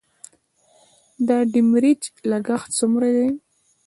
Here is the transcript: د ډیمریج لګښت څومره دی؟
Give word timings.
د 1.27 1.29
ډیمریج 1.51 2.01
لګښت 2.31 2.69
څومره 2.79 3.07
دی؟ 3.15 3.27